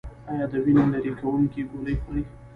ایا 0.31 0.45
د 0.51 0.53
وینې 0.65 0.83
نری 0.91 1.11
کوونکې 1.19 1.61
ګولۍ 1.69 1.95
خورئ؟ 2.01 2.23